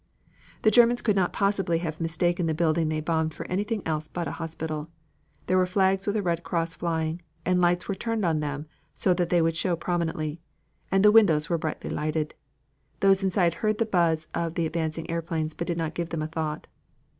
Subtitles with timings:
[0.63, 4.27] "The Germans could not possibly have mistaken the building they bombed for anything else but
[4.27, 4.89] a hospital.
[5.45, 9.13] There were flags with a red cross flying, and lights were turned on them so
[9.13, 10.41] that they would show prominently.
[10.91, 12.33] And the windows were brilliantly lighted.
[13.01, 16.27] Those inside heard the buzz of the advancing airplanes, but did not give them a
[16.27, 16.65] thought.